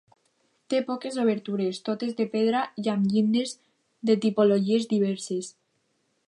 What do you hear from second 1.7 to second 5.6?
totes de pedra i amb llindes de tipologies diverses.